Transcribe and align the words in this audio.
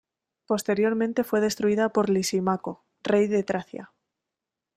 Posteriormente 0.47 1.23
fue 1.23 1.41
destruida 1.41 1.89
por 1.89 2.09
Lisímaco, 2.09 2.83
rey 3.03 3.27
de 3.27 3.43
Tracia. 3.43 3.91